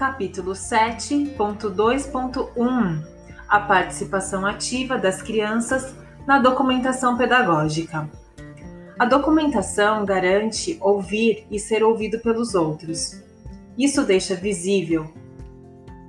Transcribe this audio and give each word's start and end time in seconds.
Capítulo 0.00 0.52
7.2.1 0.52 3.04
A 3.46 3.60
participação 3.60 4.46
ativa 4.46 4.96
das 4.96 5.20
crianças 5.20 5.94
na 6.26 6.38
documentação 6.38 7.18
pedagógica. 7.18 8.08
A 8.98 9.04
documentação 9.04 10.06
garante 10.06 10.78
ouvir 10.80 11.46
e 11.50 11.58
ser 11.58 11.82
ouvido 11.82 12.18
pelos 12.20 12.54
outros. 12.54 13.22
Isso 13.76 14.02
deixa 14.02 14.34
visível 14.34 15.12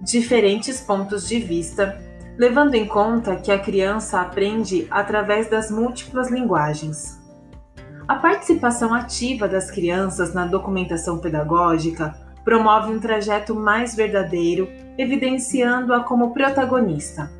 diferentes 0.01 0.79
pontos 0.79 1.27
de 1.27 1.37
vista, 1.37 2.01
levando 2.37 2.75
em 2.75 2.87
conta 2.87 3.35
que 3.35 3.51
a 3.51 3.59
criança 3.59 4.21
aprende 4.21 4.87
através 4.89 5.49
das 5.49 5.69
múltiplas 5.69 6.31
linguagens. 6.31 7.19
A 8.07 8.15
participação 8.15 8.93
ativa 8.93 9.49
das 9.49 9.69
crianças 9.69 10.33
na 10.33 10.45
documentação 10.45 11.19
pedagógica 11.19 12.20
promove 12.43 12.91
um 12.91 12.99
trajeto 12.99 13.55
mais 13.55 13.95
verdadeiro, 13.95 14.67
evidenciando-a 14.97 16.01
como 16.01 16.33
protagonista. 16.33 17.31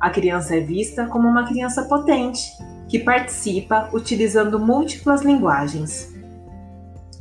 A 0.00 0.10
criança 0.10 0.56
é 0.56 0.60
vista 0.60 1.06
como 1.06 1.28
uma 1.28 1.46
criança 1.46 1.84
potente, 1.84 2.52
que 2.88 2.98
participa 2.98 3.88
utilizando 3.92 4.58
múltiplas 4.58 5.22
linguagens. 5.22 6.12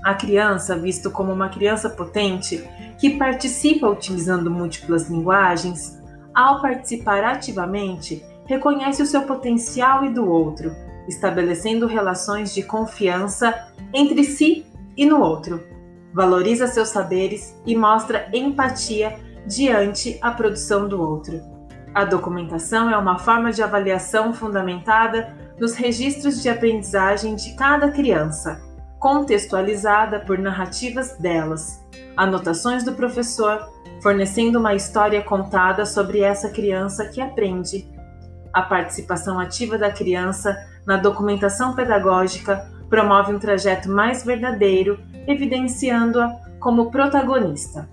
A 0.03 0.15
criança, 0.15 0.75
visto 0.75 1.11
como 1.11 1.31
uma 1.31 1.49
criança 1.49 1.89
potente, 1.89 2.67
que 2.99 3.11
participa 3.17 3.87
utilizando 3.87 4.49
múltiplas 4.49 5.09
linguagens, 5.09 6.01
ao 6.33 6.61
participar 6.61 7.23
ativamente, 7.23 8.25
reconhece 8.45 9.01
o 9.01 9.05
seu 9.05 9.21
potencial 9.23 10.03
e 10.03 10.09
do 10.09 10.27
outro, 10.27 10.75
estabelecendo 11.07 11.85
relações 11.85 12.53
de 12.53 12.63
confiança 12.63 13.67
entre 13.93 14.23
si 14.23 14.65
e 14.97 15.05
no 15.05 15.21
outro 15.21 15.70
valoriza 16.13 16.67
seus 16.67 16.89
saberes 16.89 17.55
e 17.65 17.75
mostra 17.75 18.27
empatia 18.33 19.17
diante 19.45 20.17
a 20.21 20.31
produção 20.31 20.87
do 20.87 21.01
outro. 21.01 21.41
A 21.93 22.05
documentação 22.05 22.89
é 22.89 22.97
uma 22.97 23.19
forma 23.19 23.51
de 23.51 23.61
avaliação 23.61 24.33
fundamentada 24.33 25.35
nos 25.59 25.73
registros 25.73 26.41
de 26.41 26.49
aprendizagem 26.49 27.35
de 27.35 27.55
cada 27.55 27.91
criança, 27.91 28.61
contextualizada 28.99 30.19
por 30.19 30.37
narrativas 30.37 31.17
delas, 31.17 31.83
anotações 32.15 32.83
do 32.83 32.93
professor, 32.93 33.69
fornecendo 34.01 34.59
uma 34.59 34.73
história 34.73 35.21
contada 35.21 35.85
sobre 35.85 36.21
essa 36.21 36.49
criança 36.49 37.05
que 37.05 37.21
aprende. 37.21 37.89
A 38.53 38.61
participação 38.61 39.39
ativa 39.39 39.77
da 39.77 39.91
criança 39.91 40.57
na 40.85 40.97
documentação 40.97 41.75
pedagógica 41.75 42.69
promove 42.91 43.33
um 43.33 43.39
trajeto 43.39 43.89
mais 43.89 44.23
verdadeiro 44.23 44.99
evidenciando-a 45.25 46.29
como 46.59 46.91
protagonista. 46.91 47.89